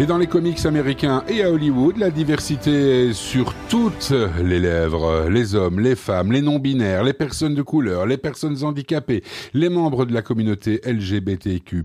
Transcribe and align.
Et 0.00 0.06
dans 0.06 0.16
les 0.16 0.28
comics 0.28 0.64
américains 0.64 1.22
et 1.28 1.42
à 1.42 1.50
Hollywood, 1.50 1.98
la 1.98 2.10
diversité 2.10 3.08
est 3.08 3.12
sur 3.12 3.52
toutes 3.68 4.14
les 4.42 4.58
lèvres. 4.58 5.28
Les 5.28 5.54
hommes, 5.54 5.78
les 5.78 5.94
femmes, 5.94 6.32
les 6.32 6.40
non-binaires, 6.40 7.04
les 7.04 7.12
personnes 7.12 7.54
de 7.54 7.60
couleur, 7.60 8.06
les 8.06 8.16
personnes 8.16 8.64
handicapées, 8.64 9.22
les 9.52 9.68
membres 9.68 10.06
de 10.06 10.14
la 10.14 10.22
communauté 10.22 10.80
LGBTQ+, 10.86 11.84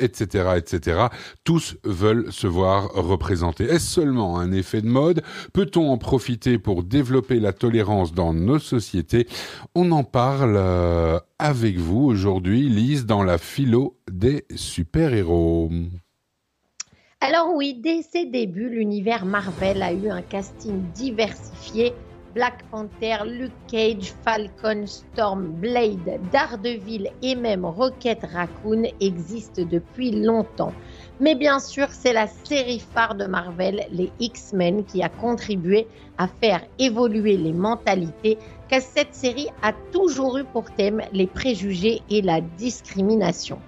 etc., 0.00 0.48
etc. 0.56 1.08
Tous 1.44 1.76
veulent 1.84 2.32
se 2.32 2.46
voir 2.46 2.90
représentés. 2.94 3.64
Est-ce 3.64 3.86
seulement 3.86 4.38
un 4.38 4.50
effet 4.50 4.80
de 4.80 4.88
mode? 4.88 5.20
Peut-on 5.52 5.90
en 5.90 5.98
profiter 5.98 6.56
pour 6.56 6.82
développer 6.82 7.38
la 7.38 7.52
tolérance 7.52 8.14
dans 8.14 8.32
nos 8.32 8.60
sociétés? 8.60 9.28
On 9.74 9.92
en 9.92 10.04
parle 10.04 10.54
euh, 10.56 11.20
avec 11.38 11.76
vous 11.76 12.00
aujourd'hui, 12.00 12.70
Lise, 12.70 13.04
dans 13.04 13.22
la 13.22 13.36
philo 13.36 13.98
des 14.10 14.46
super-héros. 14.54 15.70
Alors 17.24 17.54
oui, 17.54 17.74
dès 17.80 18.02
ses 18.02 18.24
débuts, 18.24 18.68
l'univers 18.68 19.24
Marvel 19.24 19.80
a 19.80 19.92
eu 19.92 20.10
un 20.10 20.22
casting 20.22 20.82
diversifié. 20.92 21.94
Black 22.34 22.64
Panther, 22.68 23.18
Luke 23.24 23.52
Cage, 23.70 24.12
Falcon, 24.24 24.86
Storm, 24.88 25.52
Blade, 25.60 26.18
Daredevil 26.32 27.12
et 27.22 27.36
même 27.36 27.64
Rocket 27.64 28.24
Raccoon 28.24 28.88
existent 28.98 29.62
depuis 29.62 30.10
longtemps. 30.10 30.72
Mais 31.20 31.36
bien 31.36 31.60
sûr, 31.60 31.86
c'est 31.92 32.12
la 32.12 32.26
série 32.26 32.80
phare 32.80 33.14
de 33.14 33.26
Marvel, 33.26 33.86
les 33.92 34.10
X-Men, 34.18 34.84
qui 34.84 35.00
a 35.04 35.08
contribué 35.08 35.86
à 36.18 36.26
faire 36.26 36.66
évoluer 36.80 37.36
les 37.36 37.52
mentalités, 37.52 38.36
car 38.68 38.80
cette 38.80 39.14
série 39.14 39.48
a 39.62 39.72
toujours 39.92 40.38
eu 40.38 40.44
pour 40.44 40.74
thème 40.74 41.02
les 41.12 41.28
préjugés 41.28 42.02
et 42.10 42.20
la 42.20 42.40
discrimination. 42.40 43.60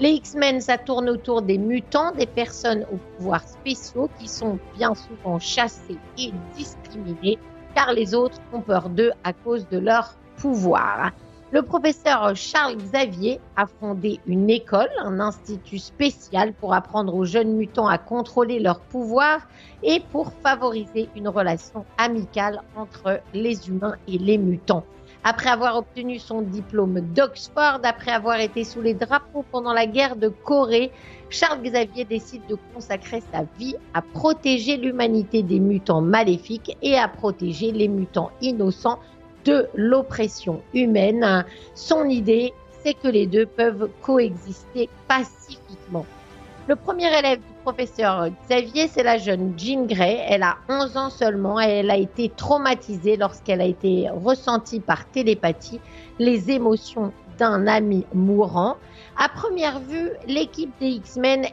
Les 0.00 0.10
X-Men, 0.10 0.60
ça 0.60 0.78
tourne 0.78 1.08
autour 1.08 1.42
des 1.42 1.58
mutants, 1.58 2.12
des 2.12 2.26
personnes 2.26 2.86
aux 2.92 2.98
pouvoirs 3.16 3.46
spéciaux 3.46 4.08
qui 4.18 4.26
sont 4.26 4.58
bien 4.76 4.94
souvent 4.94 5.38
chassés 5.38 5.98
et 6.18 6.32
discriminés 6.56 7.38
car 7.74 7.92
les 7.92 8.14
autres 8.14 8.38
ont 8.52 8.60
peur 8.60 8.88
d'eux 8.88 9.12
à 9.24 9.32
cause 9.32 9.68
de 9.68 9.78
leur 9.78 10.14
pouvoir. 10.36 11.12
Le 11.52 11.60
professeur 11.60 12.34
Charles 12.34 12.76
Xavier 12.76 13.38
a 13.56 13.66
fondé 13.66 14.20
une 14.26 14.48
école, 14.48 14.88
un 14.98 15.20
institut 15.20 15.78
spécial 15.78 16.54
pour 16.54 16.72
apprendre 16.72 17.14
aux 17.14 17.26
jeunes 17.26 17.54
mutants 17.54 17.88
à 17.88 17.98
contrôler 17.98 18.58
leur 18.58 18.80
pouvoir 18.80 19.46
et 19.82 20.00
pour 20.00 20.32
favoriser 20.42 21.10
une 21.14 21.28
relation 21.28 21.84
amicale 21.98 22.62
entre 22.74 23.20
les 23.34 23.68
humains 23.68 23.96
et 24.08 24.16
les 24.16 24.38
mutants. 24.38 24.84
Après 25.24 25.50
avoir 25.50 25.76
obtenu 25.76 26.18
son 26.18 26.42
diplôme 26.42 27.00
d'Oxford, 27.00 27.80
après 27.84 28.10
avoir 28.10 28.40
été 28.40 28.64
sous 28.64 28.82
les 28.82 28.94
drapeaux 28.94 29.44
pendant 29.52 29.72
la 29.72 29.86
guerre 29.86 30.16
de 30.16 30.28
Corée, 30.28 30.90
Charles 31.30 31.62
Xavier 31.62 32.04
décide 32.04 32.42
de 32.48 32.56
consacrer 32.74 33.22
sa 33.32 33.44
vie 33.56 33.76
à 33.94 34.02
protéger 34.02 34.76
l'humanité 34.76 35.44
des 35.44 35.60
mutants 35.60 36.00
maléfiques 36.00 36.76
et 36.82 36.98
à 36.98 37.06
protéger 37.06 37.70
les 37.70 37.86
mutants 37.86 38.32
innocents 38.40 38.98
de 39.44 39.68
l'oppression 39.74 40.60
humaine. 40.74 41.44
Son 41.74 42.08
idée, 42.08 42.52
c'est 42.82 42.94
que 42.94 43.08
les 43.08 43.26
deux 43.28 43.46
peuvent 43.46 43.90
coexister 44.02 44.88
pacifiquement. 45.06 46.04
Le 46.66 46.74
premier 46.74 47.16
élève 47.16 47.40
professeur 47.62 48.28
Xavier, 48.48 48.88
c'est 48.88 49.02
la 49.02 49.18
jeune 49.18 49.54
Jean 49.56 49.86
Grey. 49.86 50.24
Elle 50.28 50.42
a 50.42 50.56
11 50.68 50.96
ans 50.96 51.10
seulement 51.10 51.60
et 51.60 51.68
elle 51.68 51.90
a 51.90 51.96
été 51.96 52.28
traumatisée 52.28 53.16
lorsqu'elle 53.16 53.60
a 53.60 53.64
été 53.64 54.08
ressentie 54.10 54.80
par 54.80 55.06
télépathie 55.06 55.80
les 56.18 56.50
émotions 56.50 57.12
d'un 57.38 57.66
ami 57.66 58.04
mourant. 58.14 58.76
À 59.16 59.28
première 59.28 59.78
vue, 59.78 60.10
l'équipe 60.26 60.72
des 60.80 60.88
X-Men 60.88 61.46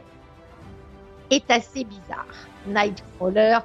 est 1.30 1.50
assez 1.50 1.84
bizarre. 1.84 2.26
Nightcrawler, 2.66 3.58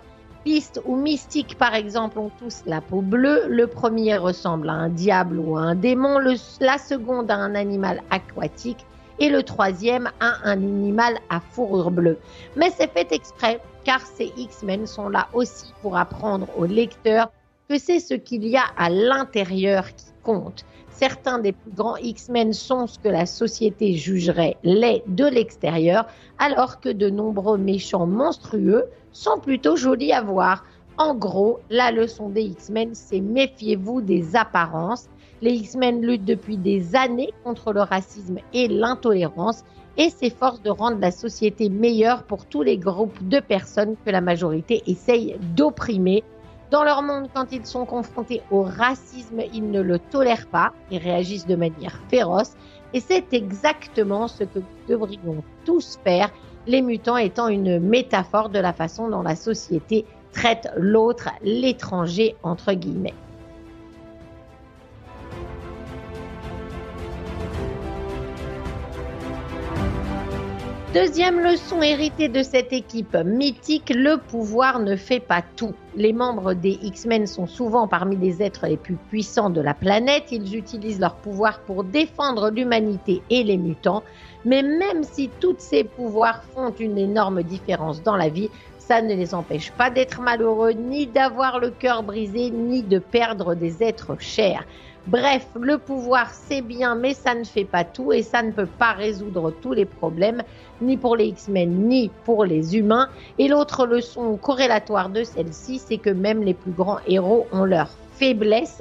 Beast 0.45 0.79
ou 0.85 0.95
Mystique, 0.95 1.57
par 1.57 1.73
exemple, 1.73 2.19
ont 2.19 2.31
tous 2.37 2.61
la 2.67 2.79
peau 2.79 3.01
bleue. 3.01 3.47
Le 3.49 3.65
premier 3.65 4.17
ressemble 4.17 4.69
à 4.69 4.73
un 4.73 4.89
diable 4.89 5.39
ou 5.39 5.57
à 5.57 5.61
un 5.61 5.75
démon, 5.75 6.19
la 6.59 6.77
seconde 6.77 7.31
à 7.31 7.35
un 7.35 7.55
animal 7.55 8.03
aquatique 8.11 8.85
et 9.19 9.29
le 9.29 9.43
troisième 9.43 10.09
a 10.19 10.35
un 10.43 10.53
animal 10.63 11.17
à 11.29 11.39
fourrure 11.39 11.91
bleue. 11.91 12.17
Mais 12.55 12.71
c'est 12.71 12.91
fait 12.91 13.11
exprès 13.11 13.59
car 13.83 14.01
ces 14.01 14.33
X-Men 14.37 14.87
sont 14.87 15.09
là 15.09 15.27
aussi 15.33 15.73
pour 15.81 15.95
apprendre 15.97 16.47
aux 16.57 16.65
lecteurs 16.65 17.31
que 17.69 17.77
c'est 17.77 17.99
ce 17.99 18.13
qu'il 18.13 18.45
y 18.47 18.57
a 18.57 18.65
à 18.77 18.89
l'intérieur 18.89 19.87
qui 19.95 20.07
compte. 20.23 20.65
Certains 20.89 21.39
des 21.39 21.51
plus 21.51 21.71
grands 21.71 21.97
X-Men 21.97 22.53
sont 22.53 22.87
ce 22.87 22.97
que 22.99 23.09
la 23.09 23.25
société 23.25 23.93
jugerait 23.93 24.57
laid 24.63 25.03
de 25.07 25.25
l'extérieur, 25.25 26.07
alors 26.39 26.79
que 26.79 26.89
de 26.89 27.09
nombreux 27.09 27.57
méchants 27.57 28.07
monstrueux 28.07 28.85
sont 29.11 29.39
plutôt 29.39 29.75
jolis 29.75 30.13
à 30.13 30.21
voir. 30.21 30.63
En 30.97 31.13
gros, 31.13 31.59
la 31.69 31.91
leçon 31.91 32.29
des 32.29 32.43
X-Men, 32.43 32.95
c'est 32.95 33.19
méfiez-vous 33.19 34.01
des 34.01 34.35
apparences 34.37 35.09
les 35.41 35.53
X-Men 35.53 36.01
luttent 36.01 36.25
depuis 36.25 36.57
des 36.57 36.95
années 36.95 37.33
contre 37.43 37.73
le 37.73 37.81
racisme 37.81 38.37
et 38.53 38.67
l'intolérance 38.67 39.63
et 39.97 40.09
s'efforcent 40.09 40.61
de 40.61 40.69
rendre 40.69 40.99
la 40.99 41.11
société 41.11 41.69
meilleure 41.69 42.23
pour 42.23 42.45
tous 42.45 42.61
les 42.61 42.77
groupes 42.77 43.27
de 43.27 43.39
personnes 43.39 43.95
que 44.05 44.11
la 44.11 44.21
majorité 44.21 44.83
essaye 44.87 45.37
d'opprimer. 45.55 46.23
Dans 46.71 46.83
leur 46.83 47.01
monde, 47.01 47.29
quand 47.33 47.51
ils 47.51 47.65
sont 47.65 47.85
confrontés 47.85 48.41
au 48.51 48.63
racisme, 48.63 49.41
ils 49.53 49.69
ne 49.69 49.81
le 49.81 49.99
tolèrent 49.99 50.47
pas 50.47 50.73
et 50.91 50.97
réagissent 50.97 51.47
de 51.47 51.55
manière 51.55 51.99
féroce. 52.09 52.53
Et 52.93 52.99
c'est 52.99 53.33
exactement 53.33 54.27
ce 54.27 54.43
que 54.43 54.59
devrions 54.87 55.43
tous 55.63 55.97
faire, 56.03 56.31
les 56.67 56.81
mutants 56.81 57.17
étant 57.17 57.47
une 57.47 57.79
métaphore 57.79 58.49
de 58.49 58.59
la 58.59 58.73
façon 58.73 59.09
dont 59.09 59.21
la 59.21 59.35
société 59.35 60.05
traite 60.33 60.67
l'autre, 60.75 61.29
l'étranger, 61.43 62.35
entre 62.43 62.73
guillemets. 62.73 63.13
Deuxième 70.95 71.41
leçon 71.41 71.81
héritée 71.81 72.29
de 72.29 72.41
cette 72.41 72.71
équipe 72.71 73.17
mythique, 73.25 73.91
le 73.93 74.15
pouvoir 74.15 74.79
ne 74.79 74.95
fait 74.95 75.19
pas 75.19 75.43
tout. 75.57 75.73
Les 75.97 76.13
membres 76.13 76.53
des 76.53 76.79
X-Men 76.83 77.27
sont 77.27 77.47
souvent 77.47 77.85
parmi 77.85 78.15
les 78.15 78.41
êtres 78.41 78.65
les 78.65 78.77
plus 78.77 78.95
puissants 78.95 79.49
de 79.49 79.59
la 79.59 79.73
planète. 79.73 80.31
Ils 80.31 80.55
utilisent 80.55 81.01
leur 81.01 81.15
pouvoir 81.15 81.59
pour 81.59 81.83
défendre 81.83 82.49
l'humanité 82.49 83.21
et 83.29 83.43
les 83.43 83.57
mutants. 83.57 84.03
Mais 84.45 84.63
même 84.63 85.03
si 85.03 85.29
tous 85.41 85.57
ces 85.57 85.83
pouvoirs 85.83 86.41
font 86.53 86.73
une 86.79 86.97
énorme 86.97 87.43
différence 87.43 88.01
dans 88.01 88.15
la 88.15 88.29
vie, 88.29 88.49
ça 88.77 89.01
ne 89.01 89.15
les 89.15 89.35
empêche 89.35 89.73
pas 89.73 89.89
d'être 89.89 90.21
malheureux, 90.21 90.71
ni 90.71 91.07
d'avoir 91.07 91.59
le 91.59 91.71
cœur 91.71 92.03
brisé, 92.03 92.51
ni 92.51 92.83
de 92.83 92.99
perdre 92.99 93.53
des 93.53 93.83
êtres 93.83 94.15
chers. 94.19 94.65
Bref, 95.07 95.45
le 95.61 95.77
pouvoir 95.77 96.31
c'est 96.31 96.61
bien, 96.61 96.95
mais 96.95 97.13
ça 97.13 97.35
ne 97.35 97.43
fait 97.43 97.63
pas 97.63 97.83
tout 97.83 98.11
et 98.11 98.23
ça 98.23 98.41
ne 98.41 98.51
peut 98.51 98.65
pas 98.65 98.93
résoudre 98.93 99.53
tous 99.61 99.71
les 99.71 99.85
problèmes, 99.85 100.41
ni 100.81 100.97
pour 100.97 101.15
les 101.15 101.27
X-Men, 101.27 101.87
ni 101.87 102.09
pour 102.23 102.43
les 102.43 102.75
humains. 102.75 103.09
Et 103.37 103.47
l'autre 103.47 103.85
leçon 103.85 104.35
corrélatoire 104.37 105.09
de 105.09 105.23
celle-ci, 105.23 105.77
c'est 105.77 105.99
que 105.99 106.09
même 106.09 106.41
les 106.41 106.55
plus 106.55 106.71
grands 106.71 106.97
héros 107.07 107.45
ont 107.51 107.65
leur 107.65 107.89
faiblesse. 108.13 108.79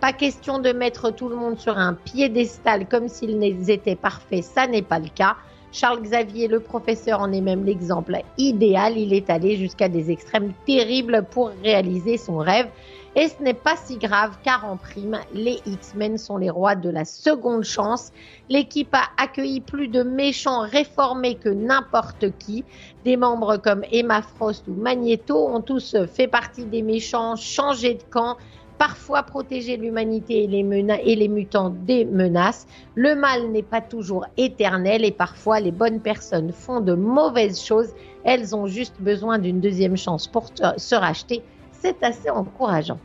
Pas 0.00 0.12
question 0.12 0.60
de 0.60 0.70
mettre 0.70 1.10
tout 1.10 1.28
le 1.28 1.34
monde 1.34 1.58
sur 1.58 1.76
un 1.76 1.94
piédestal 1.94 2.86
comme 2.86 3.08
s'ils 3.08 3.68
étaient 3.68 3.96
parfaits, 3.96 4.44
ça 4.44 4.68
n'est 4.68 4.82
pas 4.82 5.00
le 5.00 5.08
cas. 5.08 5.34
Charles 5.72 6.02
Xavier, 6.02 6.46
le 6.46 6.60
professeur, 6.60 7.18
en 7.18 7.32
est 7.32 7.40
même 7.40 7.64
l'exemple 7.64 8.18
idéal. 8.38 8.96
Il 8.96 9.12
est 9.12 9.28
allé 9.28 9.56
jusqu'à 9.56 9.88
des 9.88 10.12
extrêmes 10.12 10.52
terribles 10.66 11.26
pour 11.32 11.50
réaliser 11.64 12.16
son 12.16 12.36
rêve. 12.36 12.68
Et 13.16 13.28
ce 13.28 13.40
n'est 13.40 13.54
pas 13.54 13.76
si 13.76 13.96
grave 13.96 14.38
car 14.42 14.64
en 14.64 14.76
prime, 14.76 15.20
les 15.32 15.60
X-Men 15.66 16.18
sont 16.18 16.36
les 16.36 16.50
rois 16.50 16.74
de 16.74 16.90
la 16.90 17.04
seconde 17.04 17.62
chance. 17.62 18.10
L'équipe 18.48 18.92
a 18.92 19.04
accueilli 19.22 19.60
plus 19.60 19.86
de 19.86 20.02
méchants 20.02 20.62
réformés 20.62 21.36
que 21.36 21.48
n'importe 21.48 22.36
qui. 22.38 22.64
Des 23.04 23.16
membres 23.16 23.56
comme 23.58 23.84
Emma 23.92 24.20
Frost 24.20 24.66
ou 24.66 24.74
Magneto 24.74 25.46
ont 25.46 25.60
tous 25.60 25.96
fait 26.12 26.26
partie 26.26 26.64
des 26.64 26.82
méchants, 26.82 27.36
changé 27.36 27.94
de 27.94 28.02
camp, 28.10 28.36
parfois 28.78 29.22
protéger 29.22 29.76
l'humanité 29.76 30.42
et, 30.42 31.10
et, 31.12 31.14
les 31.14 31.28
mutants 31.28 31.70
des 31.70 32.04
menaces. 32.04 32.66
Le 32.96 33.14
mal 33.14 33.52
n'est 33.52 33.62
pas 33.62 33.80
toujours 33.80 34.26
éternel 34.36 35.04
et 35.04 35.12
parfois 35.12 35.60
les 35.60 35.70
bonnes 35.70 36.00
personnes 36.00 36.50
font 36.52 36.80
de 36.80 36.94
mauvaises 36.94 37.62
choses. 37.62 37.94
Elles 38.24 38.56
ont 38.56 38.66
juste 38.66 38.96
besoin 38.98 39.38
d'une 39.38 39.60
deuxième 39.60 39.96
chance 39.96 40.26
pour 40.26 40.48
se 40.48 40.94
racheter 40.96 41.44
c'est 41.84 42.02
assez 42.02 42.30
encourageant. 42.30 42.98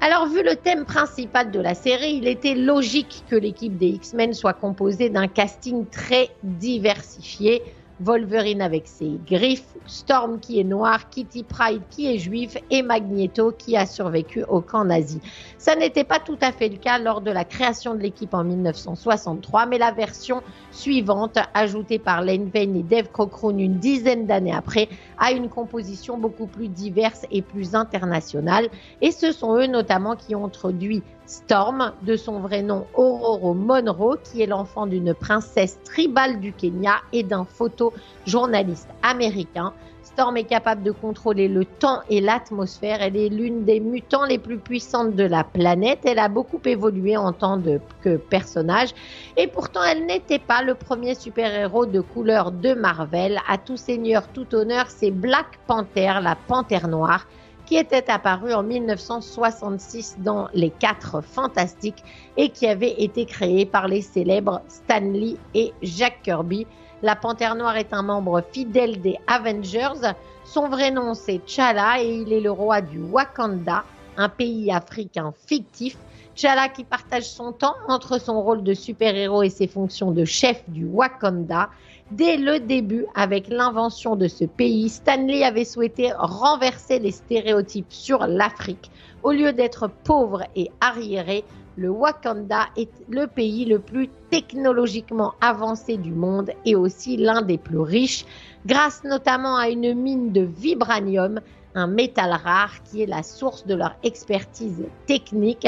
Alors, 0.00 0.26
vu 0.28 0.44
le 0.44 0.54
thème 0.54 0.84
principal 0.84 1.50
de 1.50 1.58
la 1.58 1.74
série, 1.74 2.14
il 2.16 2.28
était 2.28 2.54
logique 2.54 3.24
que 3.28 3.34
l'équipe 3.34 3.76
des 3.76 3.88
X-Men 3.88 4.34
soit 4.34 4.52
composée 4.52 5.08
d'un 5.08 5.26
casting 5.26 5.86
très 5.86 6.28
diversifié. 6.44 7.62
Wolverine 8.00 8.60
avec 8.60 8.88
ses 8.88 9.18
griffes, 9.26 9.76
Storm 9.86 10.40
qui 10.40 10.58
est 10.58 10.64
noir, 10.64 11.08
Kitty 11.10 11.44
Pride 11.44 11.82
qui 11.90 12.12
est 12.12 12.18
juif 12.18 12.56
et 12.70 12.82
Magneto 12.82 13.52
qui 13.52 13.76
a 13.76 13.86
survécu 13.86 14.44
au 14.44 14.60
camp 14.60 14.84
nazi. 14.84 15.20
Ça 15.58 15.76
n'était 15.76 16.04
pas 16.04 16.18
tout 16.18 16.38
à 16.40 16.52
fait 16.52 16.68
le 16.68 16.76
cas 16.76 16.98
lors 16.98 17.20
de 17.20 17.30
la 17.30 17.44
création 17.44 17.94
de 17.94 18.00
l'équipe 18.00 18.34
en 18.34 18.44
1963, 18.44 19.66
mais 19.66 19.78
la 19.78 19.92
version 19.92 20.42
suivante, 20.72 21.38
ajoutée 21.54 21.98
par 21.98 22.22
Lane 22.22 22.50
Vane 22.52 22.76
et 22.76 22.82
Dave 22.82 23.08
Cockrum 23.10 23.58
une 23.58 23.78
dizaine 23.78 24.26
d'années 24.26 24.54
après, 24.54 24.88
a 25.18 25.32
une 25.32 25.48
composition 25.48 26.18
beaucoup 26.18 26.46
plus 26.46 26.68
diverse 26.68 27.26
et 27.30 27.42
plus 27.42 27.74
internationale. 27.74 28.68
Et 29.00 29.12
ce 29.12 29.32
sont 29.32 29.56
eux 29.56 29.66
notamment 29.66 30.16
qui 30.16 30.34
ont 30.34 30.46
introduit 30.46 31.02
Storm, 31.26 31.92
de 32.02 32.16
son 32.16 32.40
vrai 32.40 32.62
nom 32.62 32.86
Aurora 32.94 33.54
Monroe, 33.54 34.18
qui 34.22 34.42
est 34.42 34.46
l'enfant 34.46 34.86
d'une 34.86 35.14
princesse 35.14 35.78
tribale 35.84 36.40
du 36.40 36.52
Kenya 36.52 36.96
et 37.12 37.22
d'un 37.22 37.44
photojournaliste 37.44 38.90
américain. 39.02 39.72
Storm 40.02 40.36
est 40.36 40.44
capable 40.44 40.82
de 40.82 40.90
contrôler 40.90 41.48
le 41.48 41.64
temps 41.64 42.00
et 42.10 42.20
l'atmosphère. 42.20 43.00
Elle 43.00 43.16
est 43.16 43.30
l'une 43.30 43.64
des 43.64 43.80
mutants 43.80 44.26
les 44.26 44.38
plus 44.38 44.58
puissantes 44.58 45.16
de 45.16 45.24
la 45.24 45.44
planète. 45.44 46.00
Elle 46.04 46.18
a 46.18 46.28
beaucoup 46.28 46.60
évolué 46.64 47.16
en 47.16 47.32
tant 47.32 47.60
que 48.02 48.16
personnage. 48.16 48.90
Et 49.36 49.46
pourtant, 49.46 49.82
elle 49.82 50.06
n'était 50.06 50.38
pas 50.38 50.62
le 50.62 50.74
premier 50.74 51.14
super-héros 51.14 51.86
de 51.86 52.00
couleur 52.00 52.52
de 52.52 52.74
Marvel. 52.74 53.40
À 53.48 53.56
tout 53.58 53.78
seigneur, 53.78 54.28
tout 54.28 54.54
honneur, 54.54 54.86
c'est 54.88 55.10
Black 55.10 55.58
Panther, 55.66 56.20
la 56.22 56.36
panthère 56.36 56.86
noire 56.86 57.26
qui 57.66 57.76
était 57.76 58.10
apparu 58.10 58.52
en 58.52 58.62
1966 58.62 60.16
dans 60.18 60.48
Les 60.54 60.70
Quatre 60.70 61.22
Fantastiques 61.22 62.02
et 62.36 62.50
qui 62.50 62.66
avait 62.66 63.02
été 63.02 63.24
créé 63.24 63.66
par 63.66 63.88
les 63.88 64.02
célèbres 64.02 64.60
Stan 64.68 65.00
Lee 65.00 65.38
et 65.54 65.72
Jack 65.82 66.22
Kirby. 66.22 66.66
La 67.02 67.16
Panthère 67.16 67.54
Noire 67.54 67.76
est 67.76 67.92
un 67.92 68.02
membre 68.02 68.42
fidèle 68.52 69.00
des 69.00 69.18
Avengers. 69.26 70.12
Son 70.44 70.68
vrai 70.68 70.90
nom 70.90 71.14
c'est 71.14 71.40
Chala 71.46 72.02
et 72.02 72.14
il 72.14 72.32
est 72.32 72.40
le 72.40 72.50
roi 72.50 72.80
du 72.80 73.00
Wakanda, 73.00 73.84
un 74.16 74.28
pays 74.28 74.70
africain 74.70 75.32
fictif. 75.46 75.96
Chala 76.36 76.68
qui 76.68 76.82
partage 76.82 77.28
son 77.28 77.52
temps 77.52 77.76
entre 77.86 78.20
son 78.20 78.42
rôle 78.42 78.64
de 78.64 78.74
super-héros 78.74 79.44
et 79.44 79.50
ses 79.50 79.68
fonctions 79.68 80.10
de 80.10 80.24
chef 80.24 80.64
du 80.68 80.84
Wakanda. 80.84 81.70
Dès 82.10 82.36
le 82.36 82.58
début, 82.58 83.06
avec 83.14 83.48
l'invention 83.48 84.16
de 84.16 84.26
ce 84.26 84.44
pays, 84.44 84.88
Stanley 84.88 85.44
avait 85.44 85.64
souhaité 85.64 86.10
renverser 86.16 86.98
les 86.98 87.12
stéréotypes 87.12 87.92
sur 87.92 88.26
l'Afrique. 88.26 88.90
Au 89.22 89.30
lieu 89.30 89.52
d'être 89.52 89.88
pauvre 89.88 90.42
et 90.56 90.70
arriéré, 90.80 91.44
le 91.76 91.90
Wakanda 91.90 92.66
est 92.76 92.90
le 93.08 93.26
pays 93.26 93.64
le 93.64 93.78
plus 93.78 94.08
technologiquement 94.30 95.34
avancé 95.40 95.96
du 95.96 96.12
monde 96.12 96.50
et 96.64 96.74
aussi 96.74 97.16
l'un 97.16 97.42
des 97.42 97.58
plus 97.58 97.78
riches, 97.78 98.26
grâce 98.66 99.02
notamment 99.04 99.56
à 99.56 99.68
une 99.68 99.94
mine 99.94 100.32
de 100.32 100.42
vibranium, 100.42 101.40
un 101.74 101.86
métal 101.86 102.30
rare 102.32 102.82
qui 102.84 103.02
est 103.02 103.06
la 103.06 103.22
source 103.22 103.66
de 103.66 103.74
leur 103.74 103.96
expertise 104.04 104.84
technique. 105.06 105.66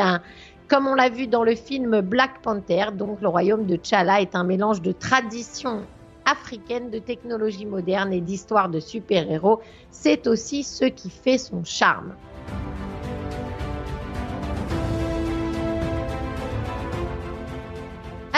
Comme 0.68 0.88
on 0.88 0.94
l'a 0.94 1.10
vu 1.10 1.28
dans 1.28 1.44
le 1.44 1.54
film 1.54 2.00
Black 2.00 2.42
Panther, 2.42 2.86
donc 2.92 3.20
le 3.20 3.28
royaume 3.28 3.66
de 3.66 3.76
T'Challa 3.76 4.20
est 4.20 4.34
un 4.34 4.42
mélange 4.42 4.82
de 4.82 4.90
tradition 4.90 5.82
africaine 6.24 6.90
de 6.90 6.98
technologie 6.98 7.66
moderne 7.66 8.12
et 8.12 8.20
d'histoire 8.20 8.68
de 8.68 8.80
super-héros. 8.80 9.60
C'est 9.92 10.26
aussi 10.26 10.64
ce 10.64 10.84
qui 10.84 11.08
fait 11.08 11.38
son 11.38 11.62
charme. 11.62 12.14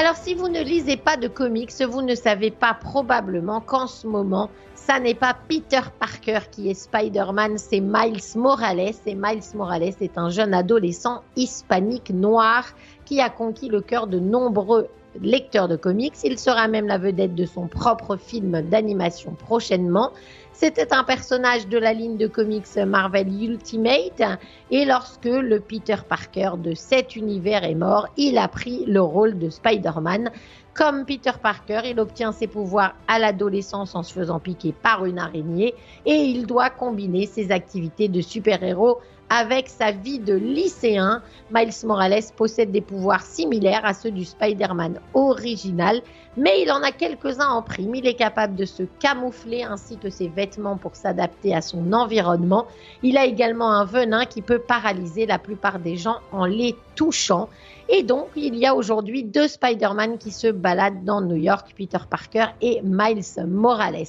Alors 0.00 0.14
si 0.14 0.32
vous 0.34 0.46
ne 0.46 0.62
lisez 0.62 0.96
pas 0.96 1.16
de 1.16 1.26
comics, 1.26 1.72
vous 1.82 2.02
ne 2.02 2.14
savez 2.14 2.52
pas 2.52 2.72
probablement 2.72 3.60
qu'en 3.60 3.88
ce 3.88 4.06
moment, 4.06 4.48
ça 4.76 5.00
n'est 5.00 5.12
pas 5.12 5.36
Peter 5.48 5.80
Parker 5.98 6.38
qui 6.52 6.70
est 6.70 6.74
Spider-Man, 6.74 7.58
c'est 7.58 7.80
Miles 7.80 8.22
Morales. 8.36 8.92
Et 9.06 9.16
Miles 9.16 9.42
Morales 9.54 9.94
est 10.00 10.16
un 10.16 10.30
jeune 10.30 10.54
adolescent 10.54 11.24
hispanique 11.34 12.10
noir 12.10 12.64
qui 13.06 13.20
a 13.20 13.28
conquis 13.28 13.68
le 13.68 13.80
cœur 13.80 14.06
de 14.06 14.20
nombreux 14.20 14.86
lecteur 15.20 15.66
de 15.66 15.74
comics. 15.74 16.14
Il 16.22 16.38
sera 16.38 16.68
même 16.68 16.86
la 16.86 16.98
vedette 16.98 17.34
de 17.34 17.44
son 17.44 17.66
propre 17.66 18.16
film 18.16 18.62
d'animation 18.62 19.32
prochainement. 19.32 20.12
C'était 20.60 20.92
un 20.92 21.04
personnage 21.04 21.68
de 21.68 21.78
la 21.78 21.92
ligne 21.92 22.16
de 22.16 22.26
comics 22.26 22.78
Marvel 22.84 23.28
Ultimate 23.28 24.40
et 24.72 24.84
lorsque 24.84 25.26
le 25.26 25.60
Peter 25.60 25.94
Parker 26.08 26.50
de 26.58 26.74
cet 26.74 27.14
univers 27.14 27.62
est 27.62 27.76
mort, 27.76 28.08
il 28.16 28.38
a 28.38 28.48
pris 28.48 28.84
le 28.86 29.00
rôle 29.00 29.38
de 29.38 29.50
Spider-Man. 29.50 30.32
Comme 30.74 31.04
Peter 31.04 31.30
Parker, 31.40 31.82
il 31.84 32.00
obtient 32.00 32.32
ses 32.32 32.48
pouvoirs 32.48 32.96
à 33.06 33.20
l'adolescence 33.20 33.94
en 33.94 34.02
se 34.02 34.12
faisant 34.12 34.40
piquer 34.40 34.72
par 34.72 35.04
une 35.04 35.20
araignée 35.20 35.74
et 36.04 36.16
il 36.16 36.44
doit 36.44 36.70
combiner 36.70 37.26
ses 37.26 37.52
activités 37.52 38.08
de 38.08 38.20
super-héros 38.20 38.98
avec 39.30 39.68
sa 39.68 39.90
vie 39.90 40.18
de 40.18 40.34
lycéen, 40.34 41.22
Miles 41.50 41.72
Morales 41.84 42.22
possède 42.36 42.70
des 42.70 42.80
pouvoirs 42.80 43.22
similaires 43.22 43.84
à 43.84 43.94
ceux 43.94 44.10
du 44.10 44.24
Spider-Man 44.24 45.00
original, 45.14 46.00
mais 46.36 46.62
il 46.62 46.70
en 46.70 46.82
a 46.82 46.92
quelques-uns 46.92 47.48
en 47.48 47.62
prime. 47.62 47.94
Il 47.94 48.06
est 48.06 48.14
capable 48.14 48.54
de 48.54 48.64
se 48.64 48.84
camoufler 49.00 49.64
ainsi 49.64 49.98
que 49.98 50.08
ses 50.08 50.28
vêtements 50.28 50.76
pour 50.76 50.94
s'adapter 50.94 51.54
à 51.54 51.60
son 51.60 51.92
environnement. 51.92 52.66
Il 53.02 53.18
a 53.18 53.26
également 53.26 53.72
un 53.72 53.84
venin 53.84 54.24
qui 54.24 54.40
peut 54.40 54.60
paralyser 54.60 55.26
la 55.26 55.38
plupart 55.38 55.78
des 55.78 55.96
gens 55.96 56.18
en 56.32 56.44
les 56.44 56.76
touchant. 56.94 57.48
Et 57.88 58.02
donc, 58.02 58.28
il 58.36 58.54
y 58.54 58.66
a 58.66 58.74
aujourd'hui 58.74 59.24
deux 59.24 59.48
Spider-Man 59.48 60.18
qui 60.18 60.30
se 60.30 60.48
baladent 60.48 61.04
dans 61.04 61.20
New 61.20 61.36
York, 61.36 61.74
Peter 61.76 61.98
Parker 62.08 62.46
et 62.60 62.80
Miles 62.82 63.46
Morales. 63.46 64.04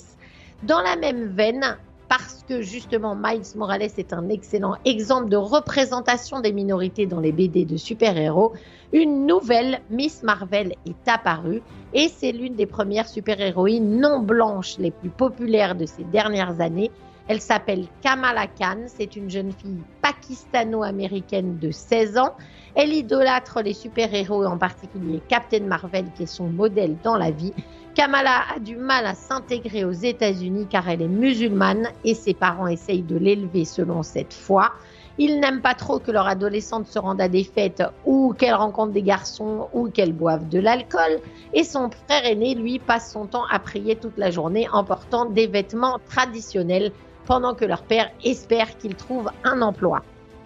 Dans 0.63 0.81
la 0.81 0.98
même 0.98 1.27
veine, 1.27 1.77
parce 2.09 2.44
que 2.50 2.61
justement 2.61 3.15
Miles 3.15 3.44
Morales 3.56 3.83
est 3.83 4.13
un 4.13 4.27
excellent 4.29 4.75
exemple 4.83 5.29
de 5.29 5.38
représentation 5.38 6.41
des 6.41 6.51
minorités 6.51 7.06
dans 7.06 7.19
les 7.19 7.31
BD 7.31 7.65
de 7.65 7.77
super-héros, 7.77 8.53
une 8.91 9.27
nouvelle 9.27 9.79
Miss 9.91 10.23
Marvel 10.23 10.73
est 10.88 11.07
apparue 11.07 11.61
et 11.94 12.09
c'est 12.09 12.31
l'une 12.31 12.56
des 12.56 12.65
premières 12.65 13.07
super-héroïnes 13.07 14.01
non 14.01 14.19
blanches 14.19 14.79
les 14.79 14.89
plus 14.89 15.11
populaires 15.11 15.75
de 15.75 15.85
ces 15.85 16.03
dernières 16.03 16.59
années. 16.59 16.91
Elle 17.30 17.42
s'appelle 17.42 17.86
Kamala 18.02 18.48
Khan, 18.48 18.86
c'est 18.88 19.16
une 19.16 19.30
jeune 19.30 19.52
fille 19.52 19.84
pakistano-américaine 20.02 21.60
de 21.60 21.70
16 21.70 22.18
ans. 22.18 22.34
Elle 22.74 22.92
idolâtre 22.92 23.62
les 23.62 23.76
super-héros, 23.76 24.46
en 24.46 24.58
particulier 24.58 25.22
Captain 25.30 25.60
Marvel, 25.60 26.06
qui 26.16 26.24
est 26.24 26.26
son 26.26 26.48
modèle 26.48 26.98
dans 27.04 27.18
la 27.18 27.30
vie. 27.30 27.54
Kamala 27.94 28.46
a 28.56 28.60
du 28.60 28.78
mal 28.78 29.06
à 29.06 29.14
s'intégrer 29.14 29.86
aux 29.86 29.92
États-Unis 29.92 30.66
car 30.72 30.90
elle 30.90 31.04
est 31.04 31.08
musulmane 31.08 31.90
et 32.04 32.16
ses 32.16 32.34
parents 32.34 32.66
essayent 32.66 33.04
de 33.04 33.18
l'élever 33.18 33.64
selon 33.64 34.02
cette 34.02 34.34
foi. 34.34 34.72
Ils 35.20 35.40
n'aiment 35.40 35.62
pas 35.62 35.76
trop 35.76 36.00
que 36.00 36.10
leur 36.10 36.26
adolescente 36.26 36.88
se 36.88 36.98
rende 36.98 37.22
à 37.22 37.28
des 37.28 37.44
fêtes 37.44 37.83
ou 38.06 38.33
qu'elle 38.33 38.56
rencontre 38.56 38.94
des 38.94 39.04
garçons 39.04 39.68
ou 39.74 39.92
qu'elle 39.92 40.14
boive 40.14 40.50
de 40.50 40.59
l'alcool. 40.59 41.19
Et 41.54 41.64
son 41.64 41.92
frère 41.92 42.26
aîné, 42.26 42.56
lui, 42.56 42.80
passe 42.80 43.12
son 43.12 43.28
temps 43.28 43.45
à 43.52 43.59
prier 43.59 43.98
toute 43.98 44.18
la 44.18 44.31
journée 44.31 44.68
en 44.71 44.83
portant 44.83 45.26
des 45.26 45.45
vêtements 45.45 46.00
traditionnels 46.09 46.92
pendant 47.30 47.54
que 47.54 47.64
leur 47.64 47.83
père 47.83 48.09
espère 48.24 48.76
qu'il 48.80 48.95
trouve 48.95 49.30
un 49.44 49.62
emploi. 49.62 50.02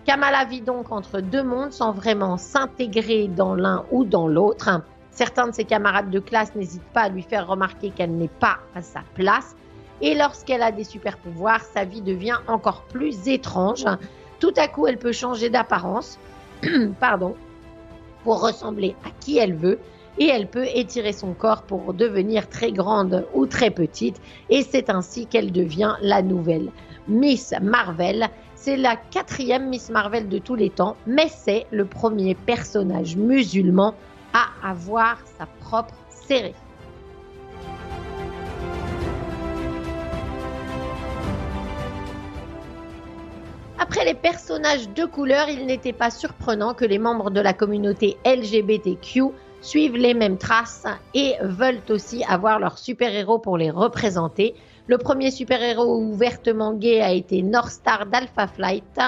Kamala 0.06 0.44
vit 0.44 0.60
donc 0.60 0.92
entre 0.92 1.22
deux 1.22 1.42
mondes 1.42 1.72
sans 1.72 1.94
vraiment 1.94 2.36
s'intégrer 2.36 3.30
dans 3.30 3.56
l'un 3.56 3.86
ou 3.90 4.04
dans 4.04 4.28
l'autre. 4.28 4.82
Certains 5.10 5.48
de 5.48 5.54
ses 5.54 5.64
camarades 5.64 6.10
de 6.10 6.20
classe 6.20 6.54
n'hésitent 6.56 6.92
pas 6.94 7.04
à 7.04 7.10
lui 7.10 7.22
faire 7.22 7.48
remarquer 7.48 7.92
qu'elle 7.92 8.12
n'est 8.12 8.28
pas 8.28 8.58
à 8.76 8.82
sa 8.82 9.00
place. 9.16 9.56
Et 10.02 10.14
lorsqu'elle 10.14 10.62
a 10.62 10.74
des 10.74 10.84
super 10.84 11.18
pouvoirs, 11.20 11.62
sa 11.62 11.86
vie 11.86 12.02
devient 12.02 12.40
encore 12.48 12.82
plus 12.90 13.30
étrange. 13.30 13.86
Tout 14.42 14.54
à 14.58 14.68
coup, 14.68 14.86
elle 14.86 14.98
peut 14.98 15.14
changer 15.14 15.50
d'apparence, 15.50 16.20
pardon, 17.00 17.38
pour 18.26 18.42
ressembler 18.42 18.98
à 19.06 19.10
qui 19.22 19.38
elle 19.38 19.56
veut. 19.56 19.80
Et 20.20 20.28
elle 20.28 20.48
peut 20.48 20.68
étirer 20.74 21.12
son 21.12 21.34
corps 21.34 21.64
pour 21.64 21.94
devenir 21.94 22.48
très 22.48 22.72
grande 22.72 23.26
ou 23.34 23.46
très 23.46 23.72
petite. 23.72 24.22
Et 24.50 24.62
c'est 24.62 24.90
ainsi 24.90 25.26
qu'elle 25.26 25.52
devient 25.52 25.96
la 26.02 26.22
nouvelle 26.22 26.70
Miss 27.08 27.54
Marvel. 27.62 28.30
C'est 28.56 28.78
la 28.78 28.96
quatrième 28.96 29.70
Miss 29.70 29.90
Marvel 29.90 30.30
de 30.30 30.38
tous 30.38 30.56
les 30.56 30.70
temps, 30.70 30.96
mais 31.06 31.28
c'est 31.28 31.66
le 31.72 31.86
premier 31.86 32.36
personnage 32.36 33.18
musulman 33.18 33.96
à 34.34 34.70
avoir 34.70 35.18
sa 35.38 35.48
propre 35.62 35.96
série. 36.10 36.56
Après 43.80 44.06
les 44.06 44.14
personnages 44.14 44.90
de 44.90 45.06
couleur, 45.06 45.50
il 45.50 45.66
n'était 45.66 45.94
pas 45.94 46.10
surprenant 46.10 46.74
que 46.74 46.86
les 46.86 46.98
membres 46.98 47.30
de 47.30 47.42
la 47.42 47.54
communauté 47.54 48.18
LGBTQ 48.26 49.24
suivent 49.64 49.96
les 49.96 50.14
mêmes 50.14 50.38
traces 50.38 50.86
et 51.14 51.36
veulent 51.42 51.82
aussi 51.90 52.24
avoir 52.26 52.60
leurs 52.60 52.78
super-héros 52.78 53.40
pour 53.40 53.58
les 53.58 53.72
représenter. 53.72 54.54
Le 54.88 54.98
premier 54.98 55.32
super-héros 55.32 55.98
ouvertement 55.98 56.74
gay 56.74 57.00
a 57.00 57.14
été 57.14 57.42
North 57.42 57.72
Star 57.72 58.06
d'Alpha 58.06 58.48
Flight. 58.48 59.00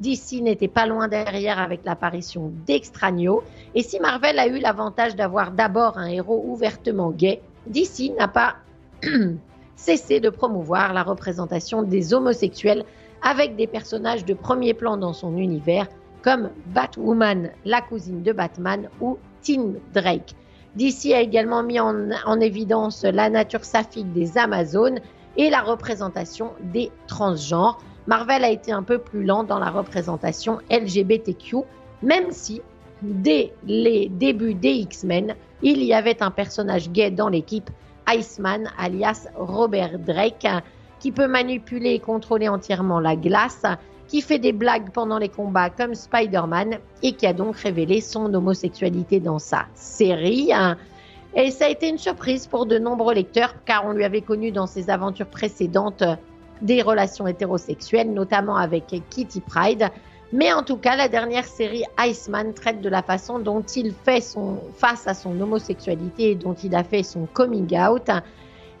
DC 0.00 0.40
n'était 0.40 0.68
pas 0.68 0.86
loin 0.86 1.06
derrière 1.06 1.58
avec 1.58 1.84
l'apparition 1.84 2.50
d'Extraño. 2.66 3.42
Et 3.74 3.82
si 3.82 4.00
Marvel 4.00 4.38
a 4.38 4.46
eu 4.46 4.58
l'avantage 4.58 5.14
d'avoir 5.14 5.52
d'abord 5.52 5.98
un 5.98 6.06
héros 6.06 6.42
ouvertement 6.46 7.10
gay, 7.10 7.42
DC 7.66 8.14
n'a 8.18 8.28
pas 8.28 8.56
cesser 9.76 10.20
de 10.20 10.30
promouvoir 10.30 10.94
la 10.94 11.02
représentation 11.02 11.82
des 11.82 12.14
homosexuels 12.14 12.84
avec 13.22 13.56
des 13.56 13.66
personnages 13.66 14.24
de 14.24 14.32
premier 14.32 14.72
plan 14.72 14.96
dans 14.96 15.12
son 15.12 15.36
univers 15.36 15.86
comme 16.22 16.50
Batwoman, 16.66 17.50
la 17.64 17.80
cousine 17.80 18.22
de 18.22 18.32
Batman, 18.32 18.88
ou 19.00 19.18
Tim 19.42 19.74
Drake. 19.94 20.34
DC 20.76 21.12
a 21.12 21.20
également 21.20 21.62
mis 21.62 21.80
en, 21.80 22.10
en, 22.26 22.40
évidence 22.40 23.04
la 23.04 23.30
nature 23.30 23.64
saphique 23.64 24.12
des 24.12 24.38
Amazones 24.38 25.00
et 25.36 25.50
la 25.50 25.62
représentation 25.62 26.52
des 26.60 26.90
transgenres. 27.06 27.78
Marvel 28.06 28.44
a 28.44 28.50
été 28.50 28.72
un 28.72 28.82
peu 28.82 28.98
plus 28.98 29.24
lent 29.24 29.44
dans 29.44 29.58
la 29.58 29.70
représentation 29.70 30.58
LGBTQ, 30.70 31.58
même 32.02 32.30
si 32.30 32.62
dès 33.02 33.52
les 33.66 34.08
débuts 34.08 34.54
des 34.54 34.70
X-Men, 34.70 35.34
il 35.62 35.82
y 35.82 35.92
avait 35.92 36.22
un 36.22 36.30
personnage 36.30 36.90
gay 36.90 37.10
dans 37.10 37.28
l'équipe, 37.28 37.70
Iceman, 38.08 38.70
alias 38.78 39.28
Robert 39.36 39.98
Drake, 39.98 40.46
qui 40.98 41.12
peut 41.12 41.28
manipuler 41.28 41.90
et 41.90 41.98
contrôler 42.00 42.48
entièrement 42.48 43.00
la 43.00 43.16
glace, 43.16 43.62
qui 44.08 44.22
fait 44.22 44.38
des 44.38 44.52
blagues 44.52 44.90
pendant 44.90 45.18
les 45.18 45.28
combats 45.28 45.70
comme 45.70 45.94
Spider-Man 45.94 46.78
et 47.02 47.12
qui 47.12 47.26
a 47.26 47.32
donc 47.32 47.56
révélé 47.56 48.00
son 48.00 48.32
homosexualité 48.32 49.20
dans 49.20 49.38
sa 49.38 49.66
série. 49.74 50.50
Et 51.34 51.50
ça 51.50 51.66
a 51.66 51.68
été 51.68 51.88
une 51.88 51.98
surprise 51.98 52.46
pour 52.46 52.66
de 52.66 52.78
nombreux 52.78 53.14
lecteurs 53.14 53.54
car 53.64 53.86
on 53.86 53.92
lui 53.92 54.04
avait 54.04 54.22
connu 54.22 54.50
dans 54.50 54.66
ses 54.66 54.90
aventures 54.90 55.26
précédentes 55.26 56.02
des 56.62 56.82
relations 56.82 57.26
hétérosexuelles, 57.26 58.12
notamment 58.12 58.56
avec 58.56 58.86
Kitty 59.10 59.40
Pride. 59.40 59.90
Mais 60.32 60.52
en 60.52 60.62
tout 60.62 60.76
cas, 60.76 60.96
la 60.96 61.08
dernière 61.08 61.44
série 61.44 61.84
Iceman 61.98 62.52
traite 62.52 62.80
de 62.80 62.88
la 62.88 63.02
façon 63.02 63.38
dont 63.38 63.62
il 63.62 63.92
fait 63.92 64.22
face 64.74 65.06
à 65.06 65.14
son 65.14 65.40
homosexualité 65.40 66.32
et 66.32 66.34
dont 66.34 66.54
il 66.54 66.74
a 66.74 66.84
fait 66.84 67.02
son 67.02 67.26
coming 67.32 67.78
out. 67.78 68.10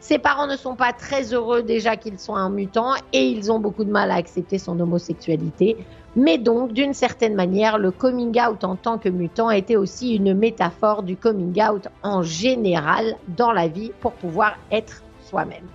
Ses 0.00 0.18
parents 0.18 0.46
ne 0.46 0.56
sont 0.56 0.76
pas 0.76 0.92
très 0.92 1.34
heureux 1.34 1.62
déjà 1.62 1.96
qu'il 1.96 2.18
soit 2.18 2.38
un 2.38 2.50
mutant 2.50 2.94
et 3.12 3.26
ils 3.26 3.50
ont 3.50 3.58
beaucoup 3.58 3.84
de 3.84 3.90
mal 3.90 4.10
à 4.10 4.14
accepter 4.14 4.58
son 4.58 4.78
homosexualité. 4.78 5.76
Mais 6.14 6.38
donc, 6.38 6.72
d'une 6.72 6.94
certaine 6.94 7.34
manière, 7.34 7.78
le 7.78 7.90
coming 7.90 8.38
out 8.40 8.64
en 8.64 8.76
tant 8.76 8.98
que 8.98 9.08
mutant 9.08 9.50
était 9.50 9.76
aussi 9.76 10.14
une 10.14 10.34
métaphore 10.34 11.02
du 11.02 11.16
coming 11.16 11.60
out 11.62 11.88
en 12.02 12.22
général 12.22 13.16
dans 13.36 13.52
la 13.52 13.68
vie 13.68 13.92
pour 14.00 14.12
pouvoir 14.12 14.54
être 14.70 15.02
soi-même. 15.20 15.66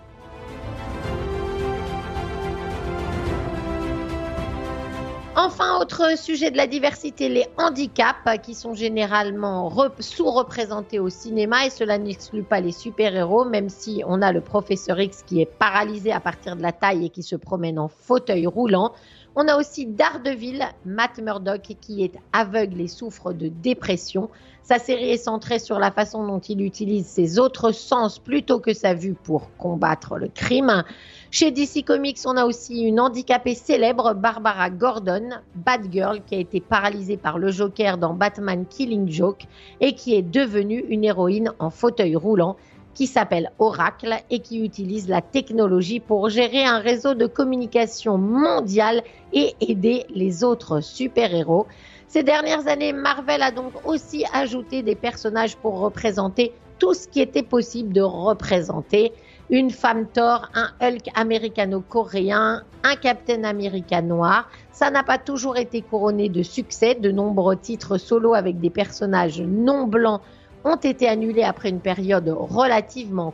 Enfin, 5.35 5.79
autre 5.79 6.15
sujet 6.15 6.51
de 6.51 6.57
la 6.57 6.67
diversité, 6.67 7.27
les 7.27 7.47
handicaps 7.57 8.39
qui 8.43 8.53
sont 8.53 8.75
généralement 8.75 9.73
sous-représentés 9.99 10.99
au 10.99 11.09
cinéma 11.09 11.65
et 11.65 11.71
cela 11.71 11.97
n'exclut 11.97 12.43
pas 12.43 12.59
les 12.59 12.71
super-héros, 12.71 13.43
même 13.43 13.67
si 13.67 14.03
on 14.05 14.21
a 14.21 14.31
le 14.31 14.41
professeur 14.41 14.99
X 14.99 15.23
qui 15.25 15.41
est 15.41 15.47
paralysé 15.47 16.11
à 16.11 16.19
partir 16.19 16.55
de 16.55 16.61
la 16.61 16.71
taille 16.71 17.07
et 17.07 17.09
qui 17.09 17.23
se 17.23 17.35
promène 17.35 17.79
en 17.79 17.87
fauteuil 17.87 18.45
roulant. 18.45 18.93
On 19.35 19.47
a 19.47 19.57
aussi 19.57 19.87
Daredevil, 19.87 20.63
Matt 20.85 21.17
Murdock, 21.17 21.77
qui 21.81 22.03
est 22.03 22.13
aveugle 22.31 22.81
et 22.81 22.87
souffre 22.87 23.33
de 23.33 23.47
dépression. 23.47 24.29
Sa 24.63 24.79
série 24.79 25.09
est 25.09 25.17
centrée 25.17 25.59
sur 25.59 25.77
la 25.77 25.91
façon 25.91 26.25
dont 26.25 26.39
il 26.39 26.61
utilise 26.61 27.05
ses 27.05 27.37
autres 27.37 27.73
sens 27.73 28.17
plutôt 28.17 28.61
que 28.61 28.73
sa 28.73 28.93
vue 28.93 29.13
pour 29.13 29.49
combattre 29.57 30.15
le 30.15 30.29
crime. 30.29 30.85
Chez 31.31 31.51
DC 31.51 31.83
Comics, 31.85 32.19
on 32.25 32.37
a 32.37 32.45
aussi 32.45 32.83
une 32.83 33.01
handicapée 33.01 33.55
célèbre, 33.55 34.13
Barbara 34.13 34.69
Gordon, 34.69 35.31
Batgirl, 35.55 36.21
qui 36.25 36.35
a 36.35 36.39
été 36.39 36.61
paralysée 36.61 37.17
par 37.17 37.39
le 37.39 37.51
Joker 37.51 37.97
dans 37.97 38.13
Batman 38.13 38.65
Killing 38.65 39.09
Joke 39.11 39.47
et 39.81 39.95
qui 39.95 40.15
est 40.15 40.21
devenue 40.21 40.85
une 40.87 41.03
héroïne 41.03 41.51
en 41.59 41.69
fauteuil 41.69 42.15
roulant 42.15 42.55
qui 42.93 43.07
s'appelle 43.07 43.51
Oracle 43.59 44.15
et 44.29 44.39
qui 44.39 44.63
utilise 44.63 45.09
la 45.09 45.21
technologie 45.21 45.99
pour 45.99 46.29
gérer 46.29 46.63
un 46.63 46.79
réseau 46.79 47.15
de 47.15 47.25
communication 47.25 48.17
mondial 48.17 49.03
et 49.33 49.55
aider 49.59 50.05
les 50.13 50.45
autres 50.45 50.79
super-héros. 50.79 51.67
Ces 52.13 52.21
dernières 52.21 52.67
années, 52.67 52.93
Marvel 52.93 53.41
a 53.41 53.49
donc 53.49 53.73
aussi 53.85 54.23
ajouté 54.33 54.83
des 54.83 54.93
personnages 54.93 55.57
pour 55.57 55.79
représenter 55.79 56.53
tout 56.77 56.93
ce 56.93 57.07
qui 57.07 57.19
était 57.21 57.41
possible 57.41 57.91
de 57.91 58.01
représenter 58.01 59.13
une 59.49 59.71
femme 59.71 60.05
Thor, 60.05 60.47
un 60.53 60.69
Hulk 60.79 61.09
américano-coréen, 61.15 62.61
un 62.83 62.95
Captain 62.97 63.43
America 63.43 64.03
noir. 64.03 64.47
Ça 64.71 64.91
n'a 64.91 65.01
pas 65.01 65.17
toujours 65.17 65.57
été 65.57 65.81
couronné 65.81 66.29
de 66.29 66.43
succès. 66.43 66.93
De 66.93 67.09
nombreux 67.09 67.55
titres 67.55 67.97
solo 67.97 68.35
avec 68.35 68.59
des 68.59 68.69
personnages 68.69 69.41
non 69.41 69.87
blancs 69.87 70.21
ont 70.65 70.75
été 70.75 71.07
annulés 71.07 71.41
après 71.41 71.69
une 71.69 71.81
période 71.81 72.29
relativement 72.29 73.33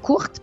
courte. 0.00 0.40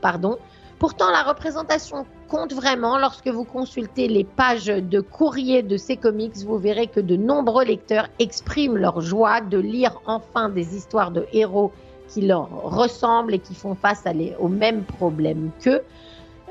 Pourtant, 0.78 1.10
la 1.10 1.24
représentation 1.24 2.06
compte 2.32 2.54
vraiment. 2.54 2.98
Lorsque 2.98 3.28
vous 3.28 3.44
consultez 3.44 4.08
les 4.08 4.24
pages 4.24 4.68
de 4.68 5.02
courrier 5.02 5.64
de 5.64 5.76
ces 5.76 5.98
comics, 5.98 6.38
vous 6.38 6.58
verrez 6.58 6.88
que 6.88 7.02
de 7.02 7.18
nombreux 7.18 7.66
lecteurs 7.66 8.08
expriment 8.20 8.78
leur 8.78 9.02
joie 9.02 9.42
de 9.42 9.58
lire 9.58 10.02
enfin 10.06 10.48
des 10.48 10.78
histoires 10.78 11.12
de 11.12 11.26
héros 11.34 11.74
qui 12.08 12.22
leur 12.22 12.50
ressemblent 12.64 13.34
et 13.34 13.40
qui 13.40 13.54
font 13.54 13.76
face 13.76 14.06
aux 14.40 14.48
mêmes 14.48 14.84
problèmes 14.84 15.52
qu'eux. 15.62 15.82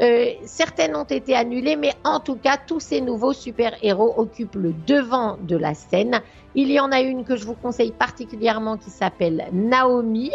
Euh, 0.03 0.27
certaines 0.45 0.95
ont 0.97 1.05
été 1.05 1.35
annulées, 1.35 1.77
mais 1.77 1.95
en 2.05 2.21
tout 2.21 2.37
cas, 2.37 2.57
tous 2.59 2.81
ces 2.81 3.01
nouveaux 3.01 3.33
super-héros 3.33 4.15
occupent 4.19 4.57
le 4.57 4.75
devant 4.87 5.39
de 5.43 5.57
la 5.57 5.73
scène. 5.75 6.21
Il 6.55 6.71
y 6.71 6.79
en 6.79 6.93
a 6.93 7.01
une 7.01 7.25
que 7.25 7.37
je 7.37 7.45
vous 7.47 7.55
conseille 7.55 7.93
particulièrement 7.93 8.77
qui 8.77 8.91
s'appelle 8.91 9.47
Naomi, 9.53 10.31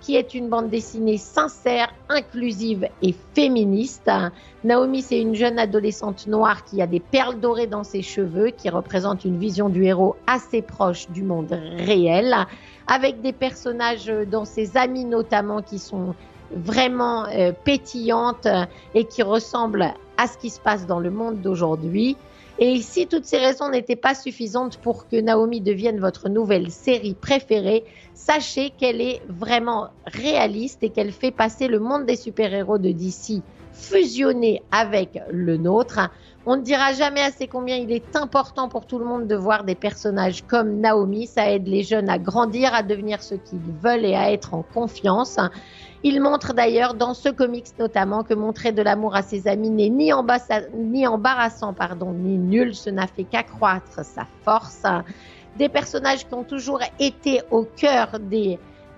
qui 0.00 0.16
est 0.16 0.34
une 0.34 0.48
bande 0.48 0.70
dessinée 0.70 1.18
sincère, 1.18 1.92
inclusive 2.08 2.88
et 3.02 3.14
féministe. 3.34 4.10
Naomi, 4.64 5.02
c'est 5.02 5.20
une 5.20 5.34
jeune 5.34 5.58
adolescente 5.58 6.26
noire 6.26 6.64
qui 6.64 6.82
a 6.82 6.86
des 6.86 7.00
perles 7.00 7.40
dorées 7.40 7.66
dans 7.66 7.84
ses 7.84 8.02
cheveux, 8.02 8.50
qui 8.50 8.68
représente 8.68 9.24
une 9.24 9.38
vision 9.38 9.68
du 9.68 9.84
héros 9.84 10.16
assez 10.26 10.62
proche 10.62 11.08
du 11.10 11.22
monde 11.22 11.58
réel 11.78 12.34
avec 12.86 13.20
des 13.20 13.32
personnages 13.32 14.12
dans 14.30 14.44
ses 14.44 14.76
amis 14.76 15.04
notamment 15.04 15.62
qui 15.62 15.78
sont 15.78 16.14
vraiment 16.52 17.26
euh, 17.26 17.52
pétillantes 17.52 18.48
et 18.94 19.04
qui 19.04 19.22
ressemblent 19.22 19.94
à 20.16 20.26
ce 20.26 20.36
qui 20.36 20.50
se 20.50 20.60
passe 20.60 20.86
dans 20.86 20.98
le 20.98 21.10
monde 21.10 21.40
d'aujourd'hui. 21.40 22.16
Et 22.62 22.82
si 22.82 23.06
toutes 23.06 23.24
ces 23.24 23.38
raisons 23.38 23.70
n'étaient 23.70 23.96
pas 23.96 24.14
suffisantes 24.14 24.76
pour 24.76 25.08
que 25.08 25.16
Naomi 25.16 25.62
devienne 25.62 25.98
votre 25.98 26.28
nouvelle 26.28 26.70
série 26.70 27.14
préférée, 27.14 27.84
sachez 28.12 28.68
qu'elle 28.68 29.00
est 29.00 29.22
vraiment 29.28 29.88
réaliste 30.04 30.82
et 30.82 30.90
qu'elle 30.90 31.10
fait 31.10 31.30
passer 31.30 31.68
le 31.68 31.78
monde 31.78 32.04
des 32.04 32.16
super-héros 32.16 32.76
de 32.76 32.90
DC 32.90 33.42
fusionné 33.72 34.62
avec 34.70 35.18
le 35.30 35.56
nôtre. 35.56 36.10
On 36.44 36.56
ne 36.56 36.62
dira 36.62 36.92
jamais 36.92 37.22
assez 37.22 37.46
combien 37.46 37.76
il 37.76 37.92
est 37.92 38.14
important 38.14 38.68
pour 38.68 38.86
tout 38.86 38.98
le 38.98 39.06
monde 39.06 39.26
de 39.26 39.36
voir 39.36 39.64
des 39.64 39.74
personnages 39.74 40.44
comme 40.46 40.80
Naomi. 40.80 41.26
Ça 41.26 41.50
aide 41.50 41.66
les 41.66 41.82
jeunes 41.82 42.10
à 42.10 42.18
grandir, 42.18 42.74
à 42.74 42.82
devenir 42.82 43.22
ce 43.22 43.36
qu'ils 43.36 43.58
veulent 43.82 44.04
et 44.04 44.14
à 44.14 44.32
être 44.32 44.52
en 44.52 44.62
confiance. 44.62 45.38
Il 46.02 46.22
montre 46.22 46.54
d'ailleurs 46.54 46.94
dans 46.94 47.12
ce 47.12 47.28
comics 47.28 47.66
notamment 47.78 48.22
que 48.22 48.32
montrer 48.32 48.72
de 48.72 48.80
l'amour 48.80 49.14
à 49.14 49.22
ses 49.22 49.46
amis 49.46 49.68
n'est 49.68 49.90
ni, 49.90 50.12
embarrassant 51.06 51.74
pardon, 51.74 52.12
ni 52.12 52.38
nul. 52.38 52.74
Ce 52.74 52.88
n'a 52.88 53.06
fait 53.06 53.24
qu'accroître 53.24 54.04
sa 54.04 54.26
force. 54.42 54.82
Des 55.58 55.68
personnages 55.68 56.26
qui 56.26 56.32
ont 56.32 56.44
toujours 56.44 56.80
été 56.98 57.42
au 57.50 57.64
cœur 57.64 58.18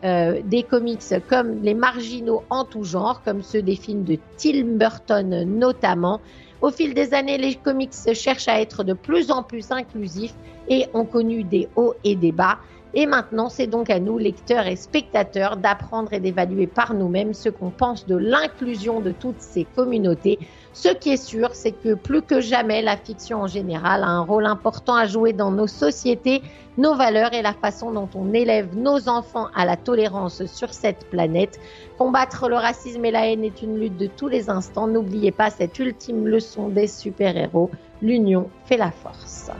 euh, 0.04 0.40
des 0.44 0.62
comics 0.62 1.02
comme 1.28 1.61
les 1.62 1.75
marginaux 1.75 2.44
en 2.50 2.64
tout 2.64 2.85
genre, 2.85 3.23
comme 3.25 3.42
ceux 3.42 3.62
des 3.62 3.76
films 3.76 4.04
de 4.04 4.18
Tim 4.37 4.76
Burton 4.76 5.44
notamment. 5.44 6.21
Au 6.61 6.71
fil 6.71 6.94
des 6.94 7.12
années, 7.14 7.38
les 7.38 7.56
comics 7.56 7.92
cherchent 8.14 8.47
à 8.47 8.61
être 8.61 8.85
de 8.85 8.92
plus 8.92 9.32
en 9.32 9.42
plus 9.42 9.73
inclusifs 9.73 10.35
et 10.68 10.87
ont 10.94 11.04
connu 11.04 11.42
des 11.42 11.68
hauts 11.75 11.94
et 12.04 12.14
des 12.14 12.30
bas. 12.30 12.59
Et 12.95 13.07
maintenant, 13.07 13.49
c'est 13.49 13.67
donc 13.67 13.89
à 13.89 13.99
nous, 13.99 14.19
lecteurs 14.19 14.67
et 14.67 14.77
spectateurs, 14.77 15.57
d'apprendre 15.57 16.13
et 16.13 16.21
d'évaluer 16.21 16.67
par 16.67 16.93
nous-mêmes 16.93 17.33
ce 17.33 17.49
qu'on 17.49 17.71
pense 17.71 18.07
de 18.07 18.17
l'inclusion 18.17 19.01
de 19.01 19.13
toutes 19.13 19.41
ces 19.41 19.65
communautés. 19.65 20.39
Ce 20.75 20.89
qui 20.89 21.11
est 21.11 21.23
sûr, 21.23 21.55
c'est 21.55 21.73
que 21.73 21.95
plus 21.95 22.21
que 22.21 22.41
jamais, 22.41 22.83
la 22.83 22.99
fiction 22.99 23.43
en 23.43 23.47
général 23.47 24.03
a 24.03 24.09
un 24.09 24.21
rôle 24.21 24.45
important 24.45 24.95
à 24.95 25.07
jouer 25.07 25.33
dans 25.33 25.51
nos 25.51 25.67
sociétés, 25.67 26.43
nos 26.77 26.95
valeurs 26.95 27.33
et 27.33 27.41
la 27.43 27.55
façon 27.55 27.93
dont 27.93 28.09
on 28.15 28.35
élève 28.35 28.77
nos 28.77 29.09
enfants 29.09 29.49
à 29.55 29.65
la 29.65 29.77
tolérance 29.77 30.45
sur 30.45 30.75
cette 30.75 31.09
planète. 31.11 31.59
Combattre 31.97 32.49
le 32.49 32.57
racisme 32.57 33.05
et 33.07 33.11
la 33.11 33.27
haine 33.27 33.45
est 33.45 33.63
une 33.63 33.79
lutte 33.79 33.97
de 33.97 34.07
tous 34.07 34.29
les 34.29 34.51
instants. 34.51 34.87
N'oubliez 34.87 35.31
pas 35.31 35.49
cette 35.49 35.79
ultime 35.79 36.27
leçon 36.27 36.69
des 36.69 36.87
super-héros. 36.87 37.71
L'union 38.03 38.51
fait 38.67 38.77
la 38.77 38.91
force. 38.91 39.51